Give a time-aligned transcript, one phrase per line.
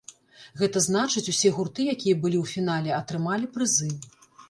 [0.61, 3.97] Гэта значыць, усе гурты, якія былі ў фінале, атрымалі прызы.